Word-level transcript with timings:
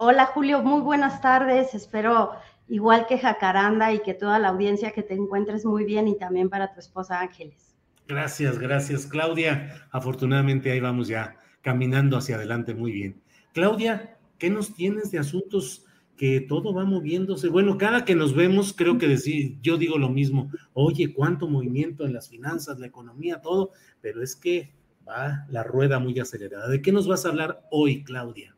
Hola 0.00 0.26
Julio, 0.26 0.62
muy 0.62 0.80
buenas 0.80 1.20
tardes. 1.20 1.74
Espero 1.74 2.30
igual 2.68 3.08
que 3.08 3.18
Jacaranda 3.18 3.92
y 3.92 3.98
que 3.98 4.14
toda 4.14 4.38
la 4.38 4.50
audiencia 4.50 4.92
que 4.92 5.02
te 5.02 5.14
encuentres 5.14 5.64
muy 5.64 5.84
bien 5.84 6.06
y 6.06 6.16
también 6.16 6.48
para 6.48 6.72
tu 6.72 6.78
esposa 6.78 7.20
Ángeles. 7.20 7.74
Gracias, 8.06 8.60
gracias 8.60 9.06
Claudia. 9.06 9.88
Afortunadamente 9.90 10.70
ahí 10.70 10.78
vamos 10.78 11.08
ya 11.08 11.34
caminando 11.62 12.16
hacia 12.16 12.36
adelante 12.36 12.74
muy 12.74 12.92
bien. 12.92 13.20
Claudia, 13.52 14.16
¿qué 14.38 14.50
nos 14.50 14.72
tienes 14.72 15.10
de 15.10 15.18
asuntos 15.18 15.84
que 16.16 16.42
todo 16.42 16.72
va 16.72 16.84
moviéndose? 16.84 17.48
Bueno, 17.48 17.76
cada 17.76 18.04
que 18.04 18.14
nos 18.14 18.36
vemos 18.36 18.72
creo 18.72 18.98
que 18.98 19.08
decir, 19.08 19.58
yo 19.62 19.78
digo 19.78 19.98
lo 19.98 20.10
mismo, 20.10 20.48
oye, 20.74 21.12
cuánto 21.12 21.48
movimiento 21.48 22.06
en 22.06 22.12
las 22.12 22.28
finanzas, 22.28 22.78
la 22.78 22.86
economía, 22.86 23.40
todo, 23.40 23.72
pero 24.00 24.22
es 24.22 24.36
que 24.36 24.72
va 25.08 25.44
la 25.48 25.64
rueda 25.64 25.98
muy 25.98 26.20
acelerada. 26.20 26.68
¿De 26.68 26.82
qué 26.82 26.92
nos 26.92 27.08
vas 27.08 27.26
a 27.26 27.30
hablar 27.30 27.66
hoy, 27.72 28.04
Claudia? 28.04 28.54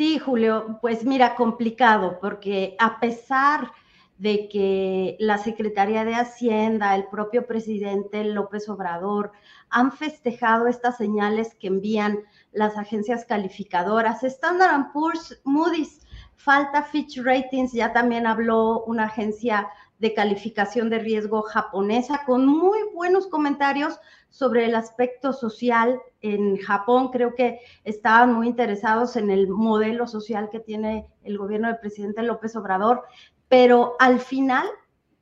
Sí, 0.00 0.18
Julio, 0.18 0.78
pues 0.80 1.04
mira, 1.04 1.34
complicado, 1.34 2.20
porque 2.22 2.74
a 2.78 3.00
pesar 3.00 3.70
de 4.16 4.48
que 4.48 5.18
la 5.20 5.36
Secretaría 5.36 6.06
de 6.06 6.14
Hacienda, 6.14 6.94
el 6.94 7.04
propio 7.08 7.46
presidente 7.46 8.24
López 8.24 8.70
Obrador 8.70 9.32
han 9.68 9.92
festejado 9.92 10.68
estas 10.68 10.96
señales 10.96 11.54
que 11.54 11.66
envían 11.66 12.20
las 12.50 12.78
agencias 12.78 13.26
calificadoras, 13.26 14.24
Standard 14.24 14.90
Poor's, 14.94 15.38
Moody's, 15.44 16.00
falta 16.34 16.82
Fitch 16.82 17.20
Ratings, 17.22 17.74
ya 17.74 17.92
también 17.92 18.26
habló 18.26 18.82
una 18.84 19.04
agencia 19.04 19.68
de 20.00 20.14
calificación 20.14 20.90
de 20.90 20.98
riesgo 20.98 21.42
japonesa 21.42 22.22
con 22.26 22.46
muy 22.46 22.78
buenos 22.94 23.26
comentarios 23.26 24.00
sobre 24.30 24.64
el 24.64 24.74
aspecto 24.74 25.32
social 25.32 26.00
en 26.22 26.56
Japón. 26.56 27.10
Creo 27.10 27.34
que 27.34 27.60
estaban 27.84 28.32
muy 28.32 28.48
interesados 28.48 29.16
en 29.16 29.30
el 29.30 29.46
modelo 29.48 30.06
social 30.06 30.48
que 30.50 30.58
tiene 30.58 31.06
el 31.22 31.36
gobierno 31.36 31.68
del 31.68 31.78
presidente 31.78 32.22
López 32.22 32.56
Obrador, 32.56 33.04
pero 33.48 33.94
al 33.98 34.20
final 34.20 34.66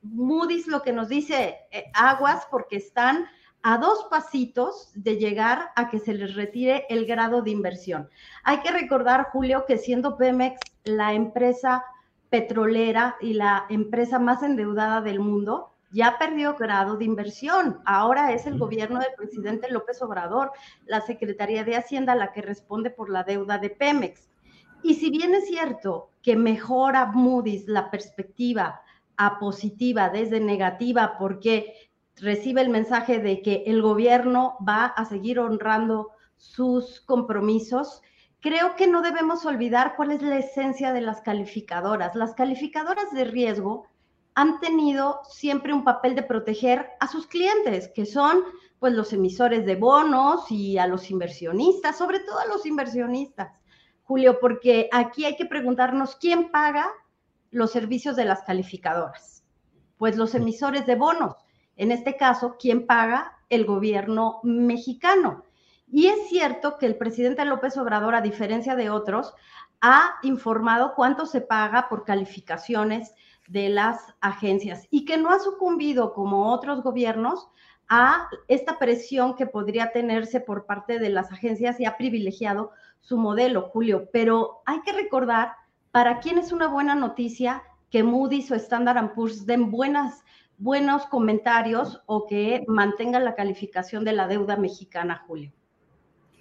Moody's 0.01 0.67
lo 0.67 0.81
que 0.81 0.93
nos 0.93 1.09
dice, 1.09 1.57
eh, 1.71 1.91
aguas 1.93 2.47
porque 2.49 2.77
están 2.77 3.27
a 3.61 3.77
dos 3.77 4.07
pasitos 4.09 4.91
de 4.95 5.17
llegar 5.17 5.71
a 5.75 5.89
que 5.89 5.99
se 5.99 6.13
les 6.13 6.35
retire 6.35 6.85
el 6.87 7.05
grado 7.05 7.41
de 7.41 7.51
inversión. 7.51 8.09
Hay 8.45 8.61
que 8.61 8.71
recordar, 8.71 9.27
Julio, 9.33 9.65
que 9.67 9.77
siendo 9.77 10.15
Pemex 10.15 10.61
la 10.85 11.13
empresa 11.13 11.83
petrolera 12.29 13.17
y 13.21 13.33
la 13.33 13.65
empresa 13.69 14.19
más 14.19 14.43
endeudada 14.43 15.01
del 15.01 15.19
mundo, 15.19 15.73
ya 15.91 16.17
perdió 16.19 16.55
grado 16.55 16.97
de 16.97 17.05
inversión. 17.05 17.79
Ahora 17.85 18.33
es 18.33 18.45
el 18.45 18.57
gobierno 18.57 18.99
del 18.99 19.13
presidente 19.17 19.71
López 19.71 20.01
Obrador, 20.01 20.51
la 20.85 21.01
Secretaría 21.01 21.63
de 21.63 21.75
Hacienda, 21.75 22.15
la 22.15 22.31
que 22.31 22.41
responde 22.41 22.91
por 22.91 23.09
la 23.09 23.23
deuda 23.23 23.57
de 23.57 23.71
Pemex. 23.71 24.29
Y 24.83 24.95
si 24.95 25.09
bien 25.09 25.33
es 25.33 25.47
cierto 25.47 26.11
que 26.21 26.35
mejora 26.35 27.07
Moody's 27.07 27.67
la 27.67 27.89
perspectiva 27.91 28.81
a 29.17 29.39
positiva 29.39 30.09
desde 30.09 30.39
negativa 30.39 31.17
porque 31.17 31.73
recibe 32.15 32.61
el 32.61 32.69
mensaje 32.69 33.19
de 33.19 33.41
que 33.41 33.63
el 33.65 33.81
gobierno 33.81 34.57
va 34.65 34.85
a 34.85 35.05
seguir 35.05 35.39
honrando 35.39 36.11
sus 36.37 37.01
compromisos, 37.01 38.01
creo 38.41 38.75
que 38.75 38.87
no 38.87 39.01
debemos 39.01 39.45
olvidar 39.45 39.95
cuál 39.95 40.11
es 40.11 40.21
la 40.21 40.37
esencia 40.37 40.93
de 40.93 41.01
las 41.01 41.21
calificadoras. 41.21 42.15
Las 42.15 42.33
calificadoras 42.33 43.11
de 43.13 43.25
riesgo 43.25 43.87
han 44.35 44.59
tenido 44.59 45.21
siempre 45.29 45.73
un 45.73 45.83
papel 45.83 46.15
de 46.15 46.23
proteger 46.23 46.89
a 46.99 47.07
sus 47.07 47.27
clientes, 47.27 47.89
que 47.93 48.05
son 48.05 48.43
pues 48.79 48.93
los 48.93 49.11
emisores 49.11 49.65
de 49.65 49.75
bonos 49.75 50.49
y 50.49 50.77
a 50.77 50.87
los 50.87 51.11
inversionistas, 51.11 51.97
sobre 51.97 52.19
todo 52.21 52.39
a 52.39 52.45
los 52.45 52.65
inversionistas, 52.65 53.51
Julio, 54.03 54.39
porque 54.39 54.89
aquí 54.91 55.25
hay 55.25 55.35
que 55.35 55.45
preguntarnos 55.45 56.15
quién 56.15 56.49
paga 56.49 56.89
los 57.51 57.71
servicios 57.71 58.15
de 58.15 58.25
las 58.25 58.41
calificadoras. 58.43 59.43
Pues 59.97 60.15
los 60.15 60.33
emisores 60.33 60.85
de 60.85 60.95
bonos. 60.95 61.35
En 61.75 61.91
este 61.91 62.15
caso, 62.15 62.55
¿quién 62.57 62.87
paga? 62.87 63.33
El 63.49 63.65
gobierno 63.65 64.39
mexicano. 64.43 65.43
Y 65.91 66.07
es 66.07 66.27
cierto 66.29 66.77
que 66.77 66.85
el 66.85 66.97
presidente 66.97 67.43
López 67.45 67.77
Obrador, 67.77 68.13
a 68.13 68.21
diferencia 68.21 68.75
de 68.75 68.89
otros, 68.89 69.33
ha 69.81 70.15
informado 70.23 70.93
cuánto 70.95 71.25
se 71.25 71.41
paga 71.41 71.89
por 71.89 72.03
calificaciones 72.03 73.13
de 73.47 73.69
las 73.69 74.13
agencias 74.21 74.87
y 74.91 75.05
que 75.05 75.17
no 75.17 75.31
ha 75.31 75.39
sucumbido 75.39 76.13
como 76.13 76.53
otros 76.53 76.83
gobiernos 76.83 77.49
a 77.87 78.29
esta 78.47 78.77
presión 78.77 79.35
que 79.35 79.47
podría 79.47 79.91
tenerse 79.91 80.39
por 80.39 80.67
parte 80.67 80.99
de 80.99 81.09
las 81.09 81.31
agencias 81.31 81.79
y 81.79 81.85
ha 81.85 81.97
privilegiado 81.97 82.71
su 82.99 83.17
modelo, 83.17 83.69
Julio. 83.69 84.09
Pero 84.13 84.61
hay 84.65 84.81
que 84.81 84.93
recordar 84.93 85.53
para 85.91 86.19
quién 86.19 86.37
es 86.37 86.51
una 86.51 86.67
buena 86.67 86.93
noticia 86.93 87.63
que 87.89 88.03
Moody's 88.03 88.51
o 88.51 88.55
Standard 88.55 89.13
Poor's 89.15 89.47
den 89.47 89.71
buenas, 89.71 90.23
buenos 90.59 91.07
comentarios 91.07 92.03
o 92.05 92.27
que 92.27 92.63
mantengan 92.67 93.25
la 93.25 93.33
calificación 93.33 94.05
de 94.05 94.13
la 94.13 94.27
deuda 94.27 94.55
mexicana, 94.55 95.23
Julio. 95.25 95.51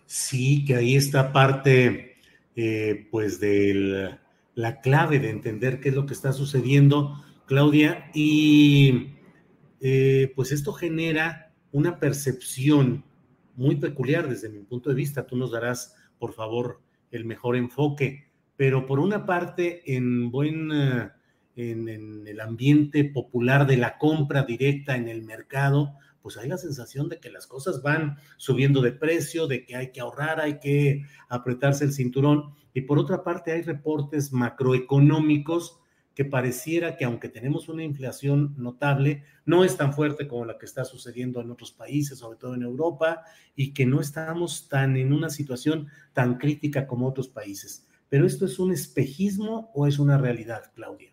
Sí, 0.09 0.65
que 0.65 0.75
ahí 0.75 0.97
está 0.97 1.35
parte, 1.35 2.17
eh, 2.57 3.07
pues, 3.11 3.41
de 3.41 4.17
la 4.55 4.81
clave 4.81 5.19
de 5.19 5.29
entender 5.29 5.81
qué 5.81 5.91
es 5.91 5.95
lo 5.95 6.07
que 6.07 6.15
está 6.15 6.33
sucediendo, 6.33 7.23
Claudia, 7.45 8.11
y 8.15 9.11
eh, 9.83 10.33
pues 10.35 10.51
esto 10.51 10.73
genera 10.73 11.53
una 11.73 12.01
percepción 12.01 13.05
muy 13.55 13.77
peculiar 13.77 14.31
desde 14.31 14.49
mi 14.49 14.61
punto 14.61 14.89
de 14.89 14.97
vista. 14.97 15.27
Tú 15.27 15.37
nos 15.37 15.51
darás, 15.51 15.95
por 16.19 16.33
favor, 16.33 16.81
el 17.11 17.27
mejor 17.27 17.57
enfoque, 17.57 18.31
pero 18.57 18.87
por 18.87 19.01
una 19.01 19.27
parte, 19.27 19.83
en 19.95 20.31
buen, 20.31 20.73
eh, 20.73 21.11
en 21.55 22.27
el 22.27 22.41
ambiente 22.41 23.05
popular 23.05 23.67
de 23.67 23.77
la 23.77 23.99
compra 23.99 24.45
directa 24.45 24.97
en 24.97 25.07
el 25.07 25.23
mercado, 25.23 25.99
pues 26.29 26.37
hay 26.37 26.51
la 26.51 26.59
sensación 26.59 27.09
de 27.09 27.21
que 27.21 27.31
las 27.31 27.47
cosas 27.47 27.81
van 27.81 28.19
subiendo 28.37 28.83
de 28.83 28.93
precio, 28.93 29.47
de 29.47 29.65
que 29.65 29.77
hay 29.77 29.93
que 29.93 30.03
ahorrar, 30.03 30.43
hay 30.43 30.59
que 30.59 31.07
apretarse 31.31 31.87
el 31.87 31.95
cinturón. 31.95 32.53
Y 32.75 32.83
por 32.83 32.99
otra 32.99 33.25
parte, 33.25 33.51
hay 33.51 33.63
reportes 33.63 34.31
macroeconómicos 34.31 35.81
que 36.15 36.27
pareciera 36.27 36.99
que 36.99 37.07
aunque 37.07 37.31
tenemos 37.31 37.71
una 37.71 37.83
inflación 37.83 38.55
notable, 38.59 39.25
no 39.47 39.65
es 39.65 39.79
tan 39.79 39.95
fuerte 39.95 40.29
como 40.29 40.45
la 40.45 40.59
que 40.59 40.67
está 40.67 40.85
sucediendo 40.85 41.41
en 41.41 41.51
otros 41.51 41.73
países, 41.73 42.19
sobre 42.19 42.37
todo 42.37 42.55
en 42.55 42.63
Europa, 42.63 43.23
y 43.57 43.73
que 43.73 43.87
no 43.87 43.99
estamos 43.99 44.69
tan 44.69 44.99
en 44.99 45.15
una 45.15 45.31
situación 45.31 45.89
tan 46.13 46.37
crítica 46.37 46.87
como 46.87 47.09
otros 47.09 47.31
países. 47.31 47.89
Pero 48.11 48.27
esto 48.27 48.45
es 48.45 48.59
un 48.59 48.71
espejismo 48.71 49.71
o 49.73 49.87
es 49.87 49.99
una 49.99 50.19
realidad, 50.19 50.71
Claudia? 50.75 51.11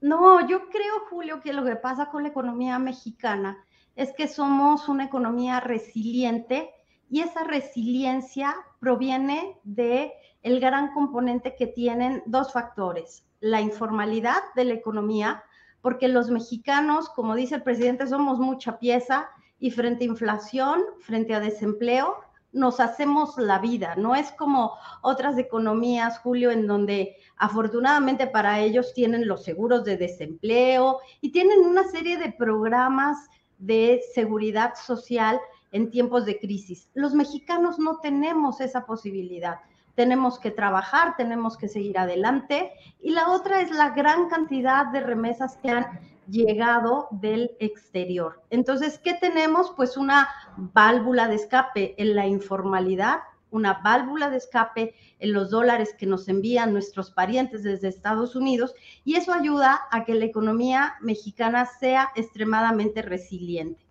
No, 0.00 0.48
yo 0.48 0.70
creo, 0.70 1.00
Julio, 1.10 1.42
que 1.42 1.52
lo 1.52 1.66
que 1.66 1.76
pasa 1.76 2.08
con 2.10 2.22
la 2.22 2.30
economía 2.30 2.78
mexicana 2.78 3.62
es 3.96 4.12
que 4.12 4.28
somos 4.28 4.88
una 4.88 5.04
economía 5.04 5.58
resiliente 5.60 6.70
y 7.10 7.20
esa 7.20 7.44
resiliencia 7.44 8.54
proviene 8.78 9.58
de 9.64 10.12
el 10.42 10.60
gran 10.60 10.92
componente 10.92 11.56
que 11.56 11.66
tienen 11.66 12.22
dos 12.26 12.52
factores, 12.52 13.26
la 13.40 13.60
informalidad 13.60 14.42
de 14.54 14.64
la 14.64 14.74
economía, 14.74 15.42
porque 15.80 16.08
los 16.08 16.30
mexicanos, 16.30 17.08
como 17.08 17.34
dice 17.34 17.56
el 17.56 17.62
presidente, 17.62 18.06
somos 18.06 18.38
mucha 18.38 18.78
pieza 18.78 19.28
y 19.58 19.70
frente 19.70 20.04
a 20.04 20.08
inflación, 20.08 20.82
frente 21.00 21.34
a 21.34 21.40
desempleo, 21.40 22.16
nos 22.52 22.80
hacemos 22.80 23.36
la 23.38 23.58
vida. 23.58 23.96
No 23.96 24.14
es 24.14 24.32
como 24.32 24.72
otras 25.02 25.36
economías, 25.38 26.18
Julio, 26.20 26.50
en 26.50 26.66
donde 26.66 27.16
afortunadamente 27.36 28.26
para 28.26 28.60
ellos 28.60 28.94
tienen 28.94 29.26
los 29.28 29.44
seguros 29.44 29.84
de 29.84 29.96
desempleo 29.96 31.00
y 31.20 31.32
tienen 31.32 31.60
una 31.60 31.84
serie 31.84 32.16
de 32.16 32.32
programas 32.32 33.28
de 33.58 34.02
seguridad 34.14 34.74
social 34.74 35.40
en 35.72 35.90
tiempos 35.90 36.24
de 36.24 36.38
crisis. 36.38 36.88
Los 36.94 37.14
mexicanos 37.14 37.78
no 37.78 37.98
tenemos 37.98 38.60
esa 38.60 38.86
posibilidad. 38.86 39.60
Tenemos 39.94 40.38
que 40.38 40.50
trabajar, 40.50 41.16
tenemos 41.16 41.56
que 41.56 41.68
seguir 41.68 41.98
adelante. 41.98 42.72
Y 43.00 43.10
la 43.10 43.30
otra 43.30 43.60
es 43.60 43.70
la 43.70 43.90
gran 43.90 44.28
cantidad 44.28 44.86
de 44.86 45.00
remesas 45.00 45.56
que 45.58 45.70
han 45.70 46.00
llegado 46.28 47.08
del 47.10 47.56
exterior. 47.60 48.42
Entonces, 48.50 48.98
¿qué 49.02 49.14
tenemos? 49.14 49.72
Pues 49.76 49.96
una 49.96 50.28
válvula 50.56 51.28
de 51.28 51.36
escape 51.36 51.94
en 51.98 52.14
la 52.14 52.26
informalidad, 52.26 53.20
una 53.56 53.80
válvula 53.82 54.30
de 54.30 54.36
escape 54.36 54.94
en 55.18 55.32
los 55.32 55.50
dólares 55.50 55.94
que 55.98 56.06
nos 56.06 56.28
envían 56.28 56.72
nuestros 56.72 57.10
parientes 57.10 57.62
desde 57.62 57.88
Estados 57.88 58.36
Unidos 58.36 58.74
y 59.04 59.16
eso 59.16 59.32
ayuda 59.32 59.80
a 59.90 60.04
que 60.04 60.14
la 60.14 60.26
economía 60.26 60.94
mexicana 61.00 61.66
sea 61.66 62.10
extremadamente 62.14 63.02
resiliente. 63.02 63.84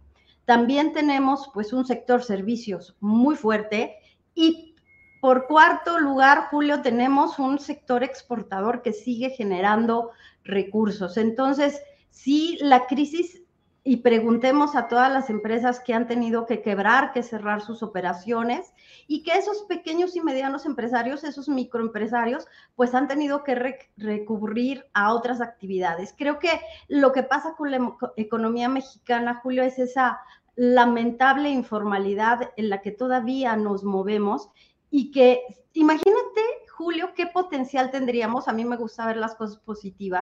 También 0.45 0.93
tenemos 0.93 1.49
pues 1.53 1.73
un 1.73 1.85
sector 1.85 2.23
servicios 2.23 2.95
muy 2.99 3.35
fuerte 3.35 3.97
y 4.35 4.75
por 5.21 5.47
cuarto 5.47 5.97
lugar, 5.99 6.49
Julio, 6.51 6.83
tenemos 6.83 7.39
un 7.39 7.57
sector 7.57 8.03
exportador 8.03 8.83
que 8.83 8.93
sigue 8.93 9.31
generando 9.31 10.11
recursos. 10.43 11.17
Entonces, 11.17 11.81
si 12.11 12.57
la 12.61 12.85
crisis, 12.85 13.41
y 13.87 13.97
preguntemos 13.97 14.75
a 14.75 14.87
todas 14.87 15.13
las 15.13 15.29
empresas 15.29 15.79
que 15.79 15.93
han 15.93 16.07
tenido 16.07 16.47
que 16.47 16.63
quebrar, 16.63 17.11
que 17.13 17.21
cerrar 17.21 17.61
sus 17.61 17.83
operaciones, 17.83 18.73
y 19.05 19.21
que 19.21 19.33
esos 19.33 19.61
pequeños 19.69 20.15
y 20.15 20.21
medianos 20.21 20.65
empresarios, 20.65 21.23
esos 21.23 21.47
microempresarios, 21.47 22.47
pues 22.75 22.95
han 22.95 23.07
tenido 23.07 23.43
que 23.43 23.77
recurrir 23.95 24.87
a 24.93 25.13
otras 25.13 25.39
actividades. 25.39 26.15
Creo 26.17 26.39
que 26.39 26.49
lo 26.87 27.11
que 27.11 27.21
pasa 27.21 27.53
con 27.55 27.69
la 27.69 27.95
economía 28.17 28.69
mexicana, 28.69 29.39
Julio, 29.43 29.61
es 29.61 29.77
esa 29.77 30.19
lamentable 30.55 31.49
informalidad 31.49 32.53
en 32.57 32.69
la 32.69 32.81
que 32.81 32.91
todavía 32.91 33.55
nos 33.55 33.83
movemos 33.83 34.49
y 34.89 35.11
que 35.11 35.43
imagínate, 35.73 36.41
Julio, 36.75 37.13
qué 37.15 37.27
potencial 37.27 37.91
tendríamos. 37.91 38.47
A 38.47 38.53
mí 38.53 38.65
me 38.65 38.77
gusta 38.77 39.05
ver 39.05 39.17
las 39.17 39.35
cosas 39.35 39.57
positivas. 39.57 40.21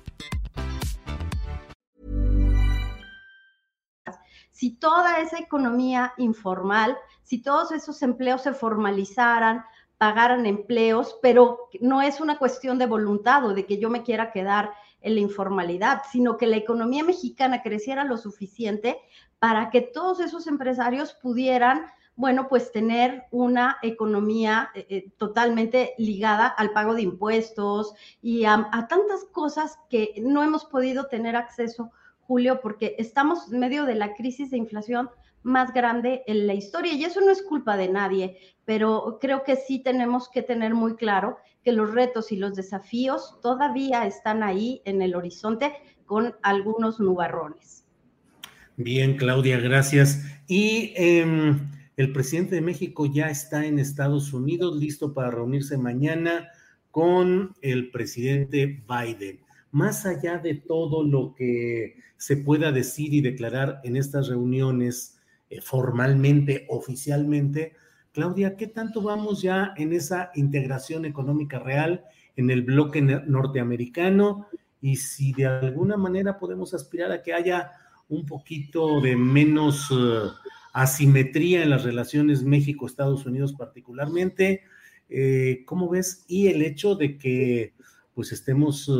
si 4.61 4.69
toda 4.69 5.21
esa 5.21 5.39
economía 5.39 6.13
informal, 6.17 6.95
si 7.23 7.41
todos 7.41 7.71
esos 7.71 8.03
empleos 8.03 8.43
se 8.43 8.53
formalizaran, 8.53 9.65
pagaran 9.97 10.45
empleos, 10.45 11.17
pero 11.19 11.67
no 11.79 12.03
es 12.03 12.21
una 12.21 12.37
cuestión 12.37 12.77
de 12.77 12.85
voluntad 12.85 13.43
o 13.43 13.55
de 13.55 13.65
que 13.65 13.79
yo 13.79 13.89
me 13.89 14.03
quiera 14.03 14.31
quedar 14.31 14.71
en 15.01 15.15
la 15.15 15.21
informalidad, 15.21 16.03
sino 16.11 16.37
que 16.37 16.45
la 16.45 16.57
economía 16.57 17.03
mexicana 17.03 17.63
creciera 17.63 18.03
lo 18.03 18.17
suficiente 18.17 18.99
para 19.39 19.71
que 19.71 19.81
todos 19.81 20.19
esos 20.19 20.45
empresarios 20.45 21.15
pudieran, 21.15 21.87
bueno, 22.15 22.47
pues 22.47 22.71
tener 22.71 23.23
una 23.31 23.79
economía 23.81 24.69
eh, 24.75 24.85
eh, 24.89 25.11
totalmente 25.17 25.95
ligada 25.97 26.45
al 26.45 26.69
pago 26.69 26.93
de 26.93 27.01
impuestos 27.01 27.95
y 28.21 28.45
a, 28.45 28.69
a 28.71 28.87
tantas 28.87 29.23
cosas 29.31 29.79
que 29.89 30.13
no 30.21 30.43
hemos 30.43 30.65
podido 30.65 31.07
tener 31.07 31.35
acceso 31.35 31.91
Julio, 32.31 32.61
porque 32.63 32.95
estamos 32.97 33.51
en 33.51 33.59
medio 33.59 33.83
de 33.83 33.93
la 33.93 34.13
crisis 34.13 34.51
de 34.51 34.57
inflación 34.57 35.09
más 35.43 35.73
grande 35.73 36.23
en 36.27 36.47
la 36.47 36.53
historia 36.53 36.93
y 36.93 37.03
eso 37.03 37.19
no 37.19 37.29
es 37.29 37.41
culpa 37.41 37.75
de 37.75 37.89
nadie, 37.89 38.37
pero 38.63 39.17
creo 39.19 39.43
que 39.43 39.57
sí 39.57 39.79
tenemos 39.79 40.29
que 40.29 40.41
tener 40.41 40.73
muy 40.73 40.95
claro 40.95 41.39
que 41.61 41.73
los 41.73 41.93
retos 41.93 42.31
y 42.31 42.37
los 42.37 42.55
desafíos 42.55 43.37
todavía 43.41 44.05
están 44.05 44.43
ahí 44.43 44.81
en 44.85 45.01
el 45.01 45.13
horizonte 45.13 45.73
con 46.05 46.33
algunos 46.41 47.01
nubarrones. 47.01 47.83
Bien, 48.77 49.17
Claudia, 49.17 49.59
gracias. 49.59 50.23
Y 50.47 50.93
em, 50.95 51.69
el 51.97 52.13
presidente 52.13 52.55
de 52.55 52.61
México 52.61 53.07
ya 53.07 53.29
está 53.29 53.65
en 53.65 53.77
Estados 53.77 54.31
Unidos, 54.31 54.77
listo 54.77 55.13
para 55.13 55.31
reunirse 55.31 55.77
mañana 55.77 56.47
con 56.91 57.53
el 57.61 57.91
presidente 57.91 58.81
Biden 58.87 59.41
más 59.71 60.05
allá 60.05 60.37
de 60.37 60.55
todo 60.55 61.03
lo 61.03 61.33
que 61.35 61.95
se 62.17 62.37
pueda 62.37 62.71
decir 62.71 63.13
y 63.13 63.21
declarar 63.21 63.81
en 63.83 63.95
estas 63.95 64.27
reuniones 64.27 65.19
eh, 65.49 65.61
formalmente, 65.61 66.65
oficialmente, 66.69 67.73
Claudia, 68.13 68.57
¿qué 68.57 68.67
tanto 68.67 69.01
vamos 69.01 69.41
ya 69.41 69.73
en 69.77 69.93
esa 69.93 70.31
integración 70.35 71.05
económica 71.05 71.59
real 71.59 72.03
en 72.35 72.49
el 72.49 72.61
bloque 72.61 73.01
norteamericano? 73.01 74.47
Y 74.81 74.97
si 74.97 75.31
de 75.31 75.45
alguna 75.45 75.95
manera 75.95 76.37
podemos 76.37 76.73
aspirar 76.73 77.11
a 77.11 77.23
que 77.23 77.33
haya 77.33 77.71
un 78.09 78.25
poquito 78.25 78.99
de 78.99 79.15
menos 79.15 79.89
eh, 79.91 80.27
asimetría 80.73 81.63
en 81.63 81.69
las 81.69 81.83
relaciones 81.83 82.43
México-Estados 82.43 83.25
Unidos 83.25 83.53
particularmente, 83.53 84.63
eh, 85.07 85.63
¿cómo 85.65 85.87
ves? 85.87 86.25
Y 86.27 86.47
el 86.47 86.61
hecho 86.63 86.95
de 86.95 87.17
que 87.17 87.73
pues 88.13 88.33
estemos 88.33 88.91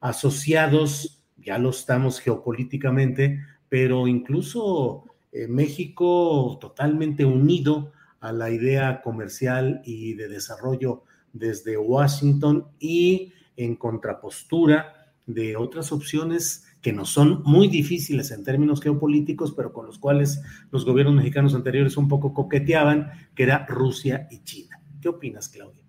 asociados, 0.00 1.22
ya 1.36 1.58
lo 1.58 1.70
estamos 1.70 2.20
geopolíticamente, 2.20 3.40
pero 3.68 4.06
incluso 4.08 5.04
eh, 5.32 5.46
México 5.46 6.58
totalmente 6.60 7.24
unido 7.24 7.92
a 8.20 8.32
la 8.32 8.50
idea 8.50 9.00
comercial 9.02 9.80
y 9.84 10.14
de 10.14 10.28
desarrollo 10.28 11.04
desde 11.32 11.78
Washington 11.78 12.66
y 12.78 13.32
en 13.56 13.76
contrapostura 13.76 15.12
de 15.26 15.56
otras 15.56 15.92
opciones 15.92 16.66
que 16.82 16.92
no 16.92 17.04
son 17.04 17.42
muy 17.44 17.68
difíciles 17.68 18.30
en 18.30 18.42
términos 18.42 18.80
geopolíticos, 18.80 19.52
pero 19.52 19.72
con 19.72 19.86
los 19.86 19.98
cuales 19.98 20.42
los 20.70 20.84
gobiernos 20.84 21.14
mexicanos 21.14 21.54
anteriores 21.54 21.96
un 21.96 22.08
poco 22.08 22.32
coqueteaban, 22.32 23.10
que 23.34 23.42
era 23.42 23.66
Rusia 23.66 24.26
y 24.30 24.42
China. 24.44 24.80
¿Qué 25.00 25.08
opinas, 25.08 25.48
Claudia? 25.48 25.79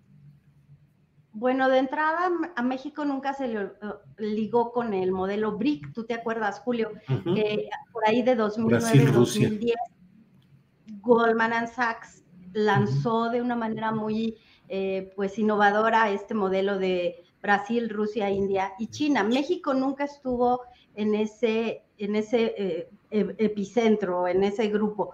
Bueno, 1.34 1.68
de 1.70 1.78
entrada 1.78 2.30
a 2.54 2.62
México 2.62 3.04
nunca 3.04 3.32
se 3.32 3.48
le 3.48 3.62
eh, 3.62 3.70
ligó 4.18 4.70
con 4.70 4.92
el 4.92 5.12
modelo 5.12 5.56
BRIC, 5.56 5.92
¿tú 5.92 6.04
te 6.04 6.14
acuerdas, 6.14 6.60
Julio? 6.60 6.90
por 7.92 8.06
ahí 8.06 8.22
de 8.22 8.36
2009-2010, 8.36 9.74
Goldman 11.00 11.68
Sachs 11.68 12.22
lanzó 12.52 13.30
de 13.30 13.40
una 13.40 13.56
manera 13.56 13.92
muy 13.92 14.36
eh, 14.68 15.12
pues 15.16 15.38
innovadora 15.38 16.10
este 16.10 16.34
modelo 16.34 16.78
de 16.78 17.24
Brasil, 17.42 17.90
Rusia, 17.90 18.30
India 18.30 18.72
y 18.78 18.86
China. 18.88 19.24
México 19.24 19.74
nunca 19.74 20.04
estuvo 20.04 20.62
en 20.94 21.14
ese, 21.14 21.82
en 21.98 22.16
ese 22.16 22.54
eh, 22.56 22.88
epicentro, 23.10 24.28
en 24.28 24.44
ese 24.44 24.68
grupo. 24.68 25.12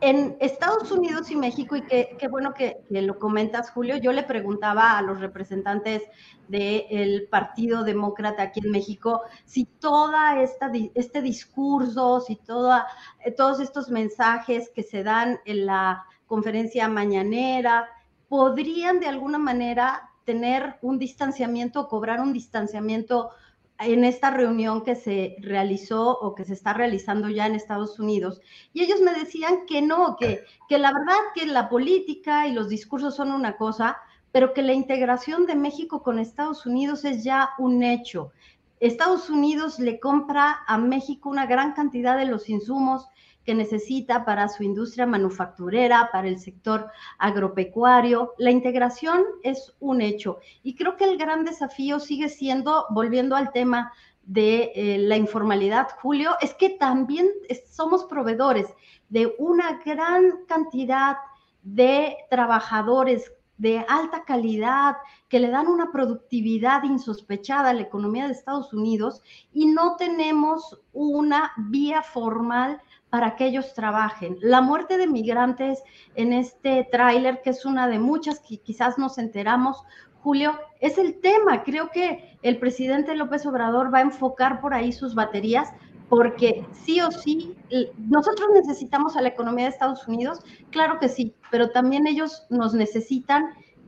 En 0.00 0.36
Estados 0.40 0.90
Unidos 0.90 1.30
y 1.30 1.36
México, 1.36 1.76
y 1.76 1.82
qué 1.82 2.28
bueno 2.30 2.52
que, 2.52 2.84
lo 2.90 3.18
comentas, 3.18 3.70
Julio, 3.70 3.96
yo 3.96 4.12
le 4.12 4.24
preguntaba 4.24 4.98
a 4.98 5.02
los 5.02 5.20
representantes 5.20 6.02
del 6.48 7.28
Partido 7.30 7.82
Demócrata 7.82 8.42
aquí 8.42 8.60
en 8.60 8.70
México 8.70 9.22
si 9.44 9.64
toda 9.64 10.40
esta 10.42 10.70
este 10.94 11.22
discurso, 11.22 12.20
si 12.20 12.36
toda, 12.36 12.86
eh, 13.24 13.32
todos 13.32 13.58
estos 13.60 13.88
mensajes 13.88 14.70
que 14.74 14.82
se 14.82 15.02
dan 15.02 15.40
en 15.44 15.66
la 15.66 16.04
conferencia 16.26 16.88
mañanera 16.88 17.88
podrían 18.28 19.00
de 19.00 19.06
alguna 19.06 19.38
manera 19.38 20.10
tener 20.24 20.76
un 20.82 20.98
distanciamiento 20.98 21.88
cobrar 21.88 22.20
un 22.20 22.32
distanciamiento 22.32 23.30
en 23.78 24.04
esta 24.04 24.30
reunión 24.30 24.82
que 24.82 24.94
se 24.94 25.36
realizó 25.40 26.18
o 26.18 26.34
que 26.34 26.44
se 26.44 26.54
está 26.54 26.72
realizando 26.72 27.28
ya 27.28 27.46
en 27.46 27.54
Estados 27.54 27.98
Unidos. 27.98 28.40
Y 28.72 28.82
ellos 28.82 29.00
me 29.00 29.12
decían 29.12 29.66
que 29.66 29.82
no, 29.82 30.16
que, 30.16 30.44
que 30.68 30.78
la 30.78 30.92
verdad 30.92 31.16
que 31.34 31.46
la 31.46 31.68
política 31.68 32.46
y 32.46 32.52
los 32.52 32.68
discursos 32.68 33.14
son 33.14 33.32
una 33.32 33.56
cosa, 33.56 33.98
pero 34.32 34.52
que 34.52 34.62
la 34.62 34.72
integración 34.72 35.46
de 35.46 35.56
México 35.56 36.02
con 36.02 36.18
Estados 36.18 36.66
Unidos 36.66 37.04
es 37.04 37.24
ya 37.24 37.50
un 37.58 37.82
hecho. 37.82 38.32
Estados 38.80 39.30
Unidos 39.30 39.78
le 39.78 39.98
compra 40.00 40.58
a 40.66 40.76
México 40.76 41.30
una 41.30 41.46
gran 41.46 41.72
cantidad 41.72 42.16
de 42.16 42.26
los 42.26 42.48
insumos 42.48 43.08
que 43.46 43.54
necesita 43.54 44.24
para 44.24 44.48
su 44.48 44.64
industria 44.64 45.06
manufacturera, 45.06 46.10
para 46.12 46.26
el 46.26 46.40
sector 46.40 46.90
agropecuario. 47.18 48.34
La 48.38 48.50
integración 48.50 49.24
es 49.44 49.72
un 49.78 50.00
hecho 50.00 50.40
y 50.64 50.74
creo 50.74 50.96
que 50.96 51.04
el 51.04 51.16
gran 51.16 51.44
desafío 51.44 52.00
sigue 52.00 52.28
siendo, 52.28 52.86
volviendo 52.90 53.36
al 53.36 53.52
tema 53.52 53.92
de 54.24 54.72
eh, 54.74 54.98
la 54.98 55.16
informalidad, 55.16 55.86
Julio, 56.02 56.32
es 56.40 56.52
que 56.54 56.70
también 56.70 57.28
somos 57.70 58.04
proveedores 58.06 58.66
de 59.08 59.32
una 59.38 59.80
gran 59.84 60.44
cantidad 60.48 61.16
de 61.62 62.16
trabajadores 62.28 63.32
de 63.58 63.78
alta 63.88 64.24
calidad, 64.24 64.96
que 65.28 65.40
le 65.40 65.48
dan 65.48 65.66
una 65.66 65.90
productividad 65.90 66.82
insospechada 66.82 67.70
a 67.70 67.74
la 67.74 67.82
economía 67.82 68.26
de 68.26 68.32
Estados 68.32 68.72
Unidos 68.72 69.22
y 69.52 69.66
no 69.66 69.96
tenemos 69.96 70.78
una 70.92 71.52
vía 71.56 72.02
formal 72.02 72.82
para 73.16 73.34
que 73.34 73.46
ellos 73.46 73.72
trabajen. 73.72 74.36
La 74.42 74.60
muerte 74.60 74.98
de 74.98 75.06
migrantes 75.06 75.82
en 76.16 76.34
este 76.34 76.86
tráiler, 76.92 77.40
que 77.40 77.48
es 77.48 77.64
una 77.64 77.88
de 77.88 77.98
muchas 77.98 78.40
que 78.40 78.58
quizás 78.58 78.98
nos 78.98 79.16
enteramos, 79.16 79.84
Julio, 80.20 80.52
es 80.80 80.98
el 80.98 81.18
tema. 81.22 81.64
Creo 81.64 81.88
que 81.90 82.36
el 82.42 82.58
presidente 82.58 83.16
López 83.16 83.46
Obrador 83.46 83.90
va 83.94 84.00
a 84.00 84.02
enfocar 84.02 84.60
por 84.60 84.74
ahí 84.74 84.92
sus 84.92 85.14
baterías 85.14 85.72
porque 86.10 86.66
sí 86.84 87.00
o 87.00 87.10
sí, 87.10 87.56
nosotros 87.96 88.48
necesitamos 88.52 89.16
a 89.16 89.22
la 89.22 89.28
economía 89.28 89.64
de 89.64 89.70
Estados 89.70 90.06
Unidos, 90.06 90.40
claro 90.70 90.98
que 91.00 91.08
sí, 91.08 91.34
pero 91.50 91.70
también 91.70 92.06
ellos 92.06 92.44
nos 92.50 92.74
necesitan 92.74 93.46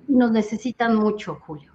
y 0.08 0.14
nos 0.14 0.30
necesitan 0.30 0.96
mucho, 0.96 1.34
Julio. 1.46 1.74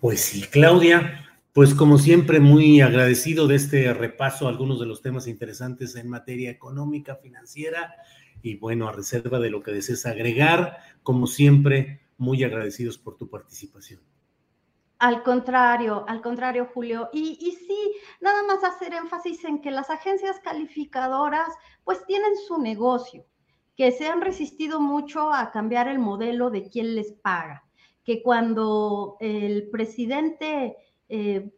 Pues 0.00 0.22
sí, 0.22 0.46
Claudia, 0.50 1.27
pues 1.58 1.74
como 1.74 1.98
siempre, 1.98 2.38
muy 2.38 2.80
agradecido 2.82 3.48
de 3.48 3.56
este 3.56 3.92
repaso 3.92 4.46
a 4.46 4.48
algunos 4.48 4.78
de 4.78 4.86
los 4.86 5.02
temas 5.02 5.26
interesantes 5.26 5.96
en 5.96 6.08
materia 6.08 6.52
económica, 6.52 7.16
financiera 7.16 7.96
y 8.42 8.54
bueno, 8.58 8.86
a 8.86 8.92
reserva 8.92 9.40
de 9.40 9.50
lo 9.50 9.60
que 9.60 9.72
desees 9.72 10.06
agregar, 10.06 10.78
como 11.02 11.26
siempre, 11.26 12.06
muy 12.16 12.44
agradecidos 12.44 12.96
por 12.96 13.16
tu 13.16 13.28
participación. 13.28 14.00
Al 15.00 15.24
contrario, 15.24 16.04
al 16.06 16.22
contrario, 16.22 16.68
Julio. 16.72 17.10
Y, 17.12 17.34
sí, 17.66 17.92
nada 18.20 18.44
más 18.44 18.62
hacer 18.62 18.94
énfasis 18.94 19.44
en 19.44 19.60
que 19.60 19.72
las 19.72 19.90
agencias 19.90 20.38
calificadoras 20.38 21.48
pues 21.82 22.06
tienen 22.06 22.36
su 22.36 22.62
negocio, 22.62 23.26
que 23.76 23.90
se 23.90 24.06
han 24.06 24.20
resistido 24.20 24.80
mucho 24.80 25.32
a 25.32 25.50
cambiar 25.50 25.88
el 25.88 25.98
modelo 25.98 26.50
de 26.50 26.68
quién 26.68 26.94
les 26.94 27.14
paga, 27.14 27.64
que 28.04 28.22
cuando 28.22 29.16
el 29.18 29.68
presidente 29.70 30.76
eh, 31.08 31.50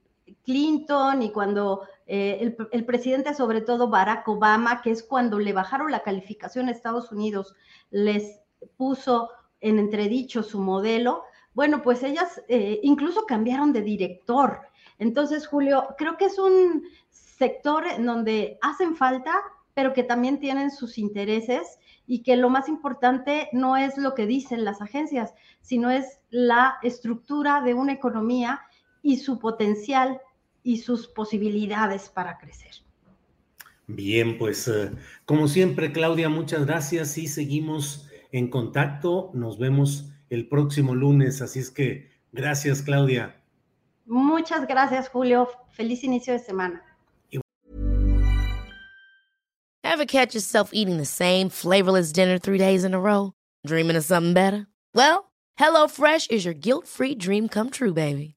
Clinton 0.44 1.22
y 1.22 1.30
cuando 1.30 1.82
eh, 2.06 2.54
el, 2.72 2.84
presidente, 2.84 3.34
sobre 3.34 3.60
todo 3.60 3.88
Barack 3.88 4.26
Obama, 4.28 4.82
que 4.82 4.90
es 4.90 5.02
cuando 5.02 5.38
le 5.38 5.52
bajaron 5.52 5.90
la 5.90 6.02
calificación 6.02 6.68
a 6.68 6.72
Estados 6.72 7.12
Unidos, 7.12 7.54
les 7.90 8.40
puso 8.76 9.30
en 9.60 9.78
entredicho 9.78 10.42
su 10.42 10.60
modelo, 10.60 11.24
bueno, 11.52 11.82
pues 11.82 12.02
ellas 12.02 12.42
eh, 12.48 12.80
incluso 12.82 13.26
cambiaron 13.26 13.72
de 13.72 13.82
director. 13.82 14.60
Entonces, 14.98 15.46
Julio, 15.46 15.88
creo 15.98 16.16
que 16.16 16.26
es 16.26 16.38
un 16.38 16.84
sector 17.10 17.86
en 17.86 18.06
donde 18.06 18.58
hacen 18.62 18.96
falta, 18.96 19.32
pero 19.74 19.92
que 19.92 20.02
también 20.02 20.40
tienen 20.40 20.70
sus 20.70 20.98
intereses 20.98 21.78
y 22.06 22.22
que 22.22 22.36
lo 22.36 22.50
más 22.50 22.68
importante 22.68 23.48
no 23.52 23.76
es 23.76 23.96
lo 23.96 24.14
que 24.14 24.26
dicen 24.26 24.64
las 24.64 24.82
agencias, 24.82 25.34
sino 25.60 25.90
es 25.90 26.20
la 26.30 26.78
estructura 26.82 27.62
de 27.62 27.74
una 27.74 27.92
economía 27.92 28.60
y 29.02 29.18
su 29.18 29.38
potencial 29.38 30.20
y 30.62 30.78
sus 30.78 31.06
posibilidades 31.08 32.08
para 32.08 32.38
crecer. 32.38 32.72
Bien, 33.86 34.38
pues 34.38 34.68
eh, 34.68 34.90
como 35.24 35.48
siempre, 35.48 35.92
Claudia, 35.92 36.28
muchas 36.28 36.66
gracias 36.66 37.18
y 37.18 37.26
seguimos 37.26 38.08
en 38.30 38.48
contacto. 38.48 39.30
Nos 39.34 39.58
vemos 39.58 40.12
el 40.28 40.48
próximo 40.48 40.94
lunes, 40.94 41.42
así 41.42 41.58
es 41.58 41.70
que 41.70 42.10
gracias, 42.32 42.82
Claudia. 42.82 43.42
Muchas 44.06 44.66
gracias, 44.66 45.08
Julio. 45.08 45.48
Feliz 45.70 46.04
inicio 46.04 46.32
de 46.32 46.38
semana. 46.38 46.82
Ever 49.82 50.06
catch 50.06 50.34
yourself 50.34 50.70
eating 50.72 50.98
the 50.98 51.04
same 51.04 51.48
flavorless 51.50 52.12
dinner 52.12 52.38
three 52.38 52.58
days 52.58 52.84
in 52.84 52.94
a 52.94 53.00
row? 53.00 53.32
Dreaming 53.66 53.96
of 53.96 54.04
something 54.04 54.32
better? 54.32 54.66
Well, 54.94 55.32
HelloFresh 55.58 56.30
is 56.30 56.44
your 56.44 56.54
guilt-free 56.54 57.16
dream 57.16 57.48
come 57.48 57.70
true, 57.70 57.92
baby. 57.92 58.36